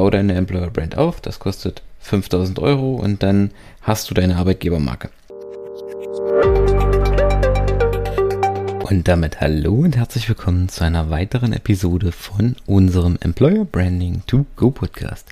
[0.00, 3.50] bau deine Employer Brand auf, das kostet 5000 Euro und dann
[3.82, 5.10] hast du deine Arbeitgebermarke.
[8.80, 14.46] Und damit hallo und herzlich willkommen zu einer weiteren Episode von unserem Employer Branding to
[14.56, 15.28] Go Podcast.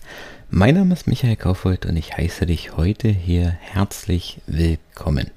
[0.50, 5.30] Mein Name ist Michael Kaufhold und ich heiße dich heute hier herzlich willkommen.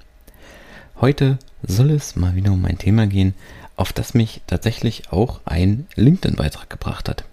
[1.00, 3.32] Heute soll es mal wieder um ein Thema gehen,
[3.76, 7.24] auf das mich tatsächlich auch ein LinkedIn-Beitrag gebracht hat.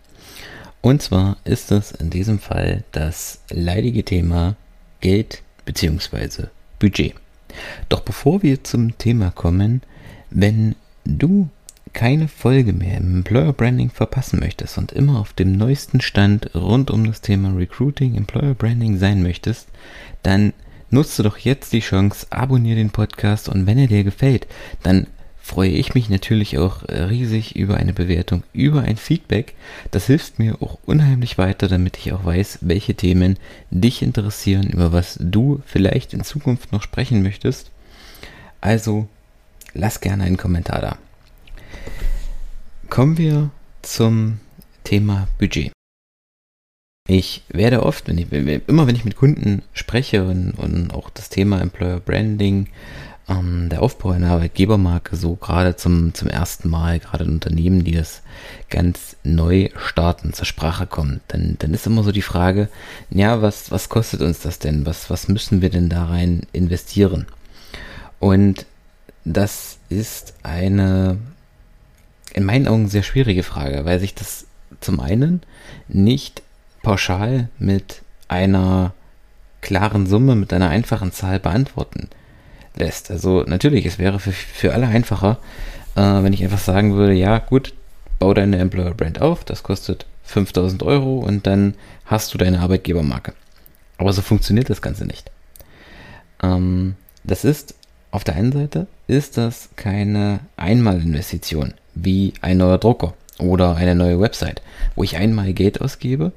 [0.82, 4.56] Und zwar ist es in diesem Fall das leidige Thema
[5.02, 6.46] Geld bzw.
[6.80, 7.16] Budget.
[7.90, 9.82] Doch bevor wir zum Thema kommen,
[10.30, 11.50] wenn du
[11.94, 16.92] keine Folge mehr im Employer Branding verpassen möchtest und immer auf dem neuesten Stand rund
[16.92, 19.68] um das Thema Recruiting, Employer Branding sein möchtest,
[20.24, 20.54] dann
[20.92, 24.48] nutze doch jetzt die Chance, abonniere den Podcast und wenn er dir gefällt,
[24.84, 25.08] dann
[25.50, 29.56] freue ich mich natürlich auch riesig über eine Bewertung, über ein Feedback.
[29.90, 33.36] Das hilft mir auch unheimlich weiter, damit ich auch weiß, welche Themen
[33.72, 37.72] dich interessieren, über was du vielleicht in Zukunft noch sprechen möchtest.
[38.62, 39.08] Also
[39.74, 40.98] lass gerne einen Kommentar da.
[42.92, 43.50] Kommen wir
[43.82, 44.40] zum
[44.84, 45.72] Thema Budget.
[47.08, 51.30] Ich werde oft, wenn ich, immer wenn ich mit Kunden spreche und, und auch das
[51.30, 52.68] Thema Employer Branding,
[53.30, 57.92] ähm, der Aufbau einer Arbeitgebermarke so gerade zum, zum ersten Mal, gerade in Unternehmen, die
[57.92, 58.22] das
[58.70, 62.70] ganz neu starten, zur Sprache kommen, dann, dann ist immer so die Frage,
[63.10, 64.86] ja, was, was kostet uns das denn?
[64.86, 67.28] Was, was müssen wir denn da rein investieren?
[68.20, 68.66] Und
[69.26, 71.18] das ist eine
[72.34, 74.46] in meinen Augen sehr schwierige Frage, weil sich das
[74.82, 75.42] zum einen
[75.88, 76.44] nicht
[76.84, 78.94] pauschal mit einer
[79.62, 82.08] klaren Summe, mit einer einfachen Zahl beantworten
[82.76, 83.12] lässt.
[83.12, 85.38] Also natürlich, es wäre für, für alle einfacher,
[85.96, 87.74] äh, wenn ich einfach sagen würde, ja gut,
[88.20, 93.34] bau deine Employer Brand auf, das kostet 5000 Euro und dann hast du deine Arbeitgebermarke.
[93.98, 95.32] Aber so funktioniert das Ganze nicht.
[96.42, 97.76] Ähm, das ist,
[98.12, 104.20] auf der einen Seite, ist das keine Einmalinvestition wie ein neuer Drucker oder eine neue
[104.20, 104.62] Website,
[104.96, 106.32] wo ich einmal Geld ausgebe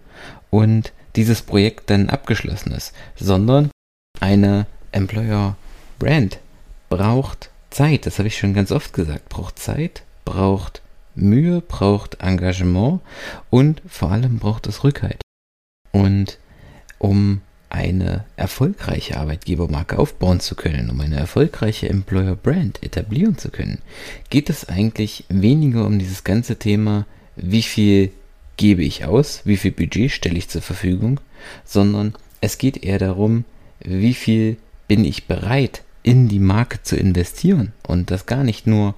[0.50, 3.70] und dieses Projekt dann abgeschlossen ist, sondern
[4.20, 5.56] eine Employer
[5.98, 6.38] Brand
[6.88, 10.82] braucht Zeit, das habe ich schon ganz oft gesagt, braucht Zeit, braucht
[11.14, 13.00] Mühe, braucht Engagement
[13.50, 15.20] und vor allem braucht es Rückhalt.
[15.92, 16.38] Und
[16.98, 23.78] um eine erfolgreiche Arbeitgebermarke aufbauen zu können, um eine erfolgreiche Employer Brand etablieren zu können,
[24.28, 28.12] geht es eigentlich weniger um dieses ganze Thema, wie viel
[28.58, 31.18] gebe ich aus, wie viel Budget stelle ich zur Verfügung,
[31.64, 33.44] sondern es geht eher darum,
[33.80, 34.58] wie viel
[34.92, 38.94] bin ich bereit in die Marke zu investieren und das gar nicht nur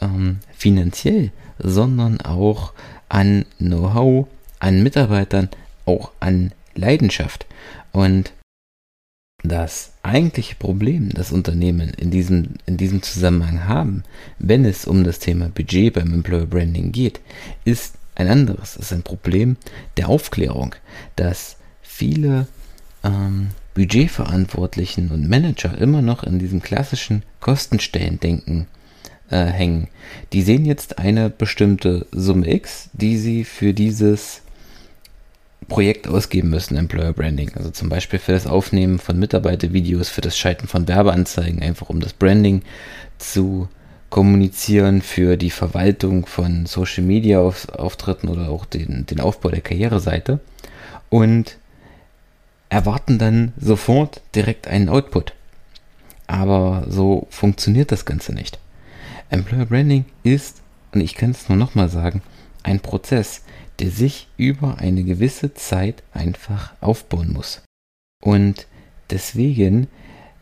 [0.00, 2.72] ähm, finanziell, sondern auch
[3.10, 4.26] an Know-how,
[4.58, 5.50] an Mitarbeitern,
[5.84, 7.44] auch an Leidenschaft.
[7.92, 8.32] Und
[9.42, 14.02] das eigentliche Problem, das Unternehmen in diesem, in diesem Zusammenhang haben,
[14.38, 17.20] wenn es um das Thema Budget beim Employer Branding geht,
[17.66, 18.76] ist ein anderes.
[18.76, 19.58] Es ist ein Problem
[19.98, 20.74] der Aufklärung,
[21.16, 22.46] dass viele
[23.02, 28.66] ähm, Budgetverantwortlichen und Manager immer noch in diesem klassischen Kostenstellendenken
[29.30, 29.88] äh, hängen.
[30.32, 34.42] Die sehen jetzt eine bestimmte Summe X, die sie für dieses
[35.68, 37.52] Projekt ausgeben müssen, Employer Branding.
[37.56, 42.00] Also zum Beispiel für das Aufnehmen von Mitarbeitervideos, für das Schalten von Werbeanzeigen, einfach um
[42.00, 42.62] das Branding
[43.18, 43.68] zu
[44.10, 50.38] kommunizieren, für die Verwaltung von Social Media Auftritten oder auch den, den Aufbau der Karriereseite.
[51.08, 51.56] Und
[52.74, 55.32] erwarten dann sofort direkt einen Output.
[56.26, 58.58] Aber so funktioniert das Ganze nicht.
[59.30, 60.60] Employer Branding ist,
[60.92, 62.20] und ich kann es nur nochmal sagen,
[62.64, 63.42] ein Prozess,
[63.78, 67.62] der sich über eine gewisse Zeit einfach aufbauen muss.
[68.20, 68.66] Und
[69.08, 69.86] deswegen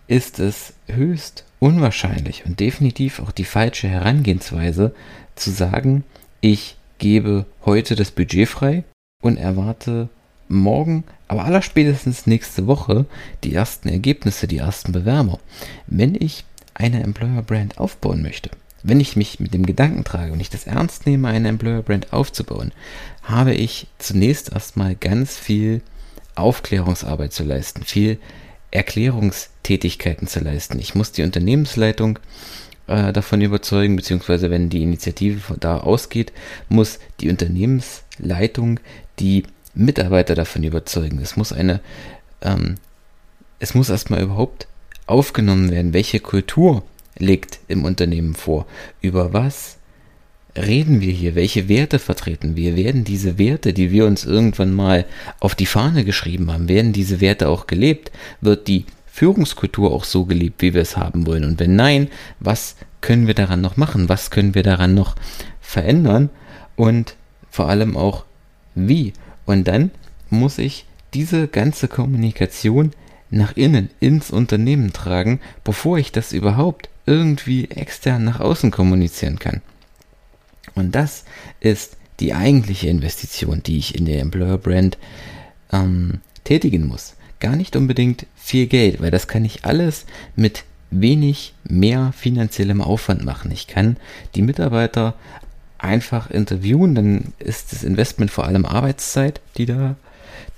[0.06, 4.94] ist es höchst unwahrscheinlich und definitiv auch die falsche Herangehensweise
[5.34, 6.02] zu sagen,
[6.40, 8.84] ich gebe heute das Budget frei
[9.22, 10.08] und erwarte
[10.48, 13.06] morgen, aber allerspätestens nächste Woche
[13.44, 15.38] die ersten Ergebnisse, die ersten Bewerber.
[15.86, 16.44] Wenn ich
[16.74, 18.50] eine Employer Brand aufbauen möchte,
[18.82, 22.12] wenn ich mich mit dem Gedanken trage und ich das ernst nehme, eine Employer Brand
[22.12, 22.72] aufzubauen,
[23.22, 25.82] habe ich zunächst erstmal ganz viel
[26.34, 28.18] Aufklärungsarbeit zu leisten, viel
[28.70, 30.78] Erklärungstätigkeiten zu leisten.
[30.78, 32.18] Ich muss die Unternehmensleitung
[32.86, 36.32] äh, davon überzeugen, beziehungsweise wenn die Initiative von da ausgeht,
[36.68, 38.80] muss die Unternehmensleitung
[39.18, 41.18] die Mitarbeiter davon überzeugen.
[41.20, 41.80] Es muss eine,
[42.42, 42.76] ähm,
[43.58, 44.66] es muss erstmal überhaupt
[45.06, 46.82] aufgenommen werden, welche Kultur
[47.18, 48.66] liegt im Unternehmen vor,
[49.00, 49.78] über was
[50.56, 51.34] reden wir hier?
[51.34, 52.76] Welche Werte vertreten wir?
[52.76, 55.06] Werden diese Werte, die wir uns irgendwann mal
[55.40, 58.10] auf die Fahne geschrieben haben, werden diese Werte auch gelebt?
[58.40, 61.44] Wird die Führungskultur auch so gelebt, wie wir es haben wollen?
[61.44, 62.08] Und wenn nein,
[62.40, 64.08] was können wir daran noch machen?
[64.08, 65.16] Was können wir daran noch
[65.60, 66.30] verändern?
[66.76, 67.16] Und
[67.50, 68.24] vor allem auch
[68.74, 69.12] wie?
[69.46, 69.90] Und dann
[70.30, 72.92] muss ich diese ganze Kommunikation
[73.30, 79.62] nach innen ins Unternehmen tragen, bevor ich das überhaupt irgendwie extern nach außen kommunizieren kann.
[80.74, 81.24] Und das
[81.60, 84.98] ist die eigentliche Investition, die ich in der Employer Brand
[85.72, 87.14] ähm, tätigen muss.
[87.40, 90.06] Gar nicht unbedingt viel Geld, weil das kann ich alles
[90.36, 93.50] mit wenig mehr finanziellem Aufwand machen.
[93.50, 93.96] Ich kann
[94.34, 95.14] die Mitarbeiter
[95.82, 99.96] einfach interviewen, dann ist das Investment vor allem Arbeitszeit, die da,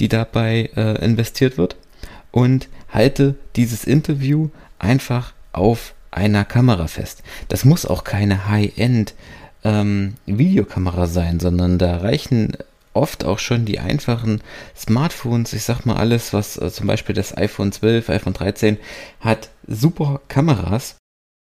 [0.01, 1.77] die dabei äh, investiert wird
[2.31, 7.23] und halte dieses Interview einfach auf einer Kamera fest.
[7.49, 9.15] Das muss auch keine High-End
[9.65, 12.57] ähm, Videokamera sein, sondern da reichen
[12.93, 14.41] oft auch schon die einfachen
[14.77, 15.53] Smartphones.
[15.53, 18.79] Ich sag mal alles, was äh, zum Beispiel das iPhone 12, iPhone 13
[19.21, 20.97] hat super Kameras.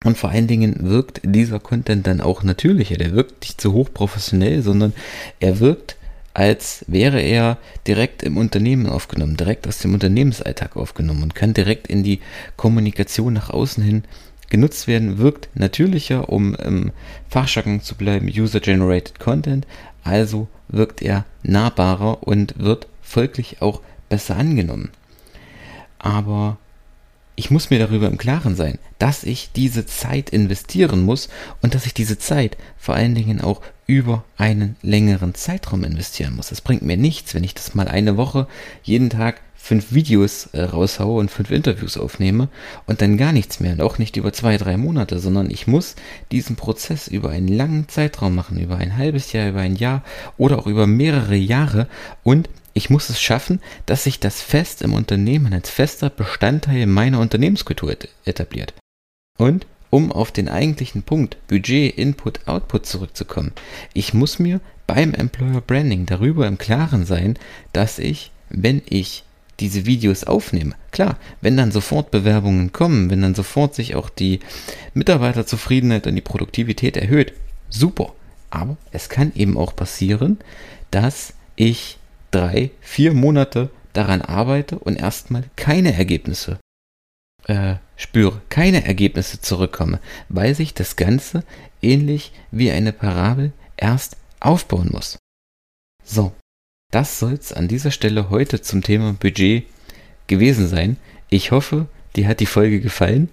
[0.05, 2.97] Und vor allen Dingen wirkt dieser Content dann auch natürlicher.
[2.97, 4.93] Der wirkt nicht zu hochprofessionell, sondern
[5.41, 5.97] er wirkt,
[6.35, 11.87] als wäre er direkt im Unternehmen aufgenommen, direkt aus dem Unternehmensalltag aufgenommen und kann direkt
[11.87, 12.21] in die
[12.56, 14.05] Kommunikation nach außen hin
[14.51, 16.93] genutzt werden, wirkt natürlicher, um im
[17.29, 19.67] Fachjargon zu bleiben, User-Generated Content,
[20.03, 24.91] also wirkt er nahbarer und wird folglich auch besser angenommen.
[25.99, 26.59] Aber
[27.37, 31.29] ich muss mir darüber im Klaren sein, dass ich diese Zeit investieren muss
[31.63, 36.53] und dass ich diese Zeit vor allen Dingen auch über einen längeren Zeitraum investieren muss.
[36.53, 38.47] Es bringt mir nichts, wenn ich das mal eine Woche
[38.83, 42.49] jeden Tag fünf Videos äh, raushaue und fünf Interviews aufnehme
[42.87, 45.97] und dann gar nichts mehr und auch nicht über zwei, drei Monate, sondern ich muss
[46.31, 50.05] diesen Prozess über einen langen Zeitraum machen, über ein halbes Jahr, über ein Jahr
[50.37, 51.89] oder auch über mehrere Jahre
[52.23, 57.21] und ich muss es schaffen, dass sich das fest im Unternehmen als fester Bestandteil meiner
[57.21, 58.75] Unternehmenskultur etabliert.
[59.38, 63.53] Und um auf den eigentlichen Punkt Budget, Input, Output zurückzukommen,
[63.93, 67.38] ich muss mir beim Employer Branding darüber im Klaren sein,
[67.73, 69.25] dass ich, wenn ich
[69.61, 70.75] diese Videos aufnehme.
[70.91, 74.41] Klar, wenn dann sofort Bewerbungen kommen, wenn dann sofort sich auch die
[74.94, 77.32] Mitarbeiterzufriedenheit und die Produktivität erhöht,
[77.70, 78.15] super.
[78.50, 80.38] Aber es kann eben auch passieren,
[80.91, 81.99] dass ich
[82.35, 86.59] drei, vier Monate daran arbeite und erstmal keine Ergebnisse
[87.47, 91.45] äh, spüre, keine Ergebnisse zurückkomme, weil sich das Ganze
[91.81, 95.19] ähnlich wie eine Parabel erst aufbauen muss.
[96.03, 96.33] So,
[96.91, 99.65] das soll es an dieser Stelle heute zum Thema Budget
[100.27, 100.97] gewesen sein.
[101.29, 103.29] Ich hoffe, dir hat die Folge gefallen.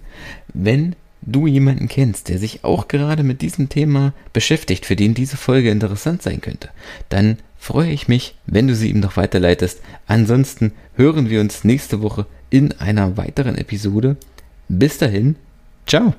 [0.54, 5.38] Wenn du jemanden kennst, der sich auch gerade mit diesem Thema beschäftigt, für den diese
[5.38, 6.70] Folge interessant sein könnte,
[7.10, 9.82] dann freue ich mich, wenn du sie ihm noch weiterleitest.
[10.08, 14.18] Ansonsten hören wir uns nächste Woche in einer weiteren Episode.
[14.68, 15.36] Bis dahin,
[15.86, 16.16] ciao.